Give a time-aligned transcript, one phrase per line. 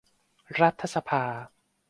[0.61, 1.23] รัฐสภา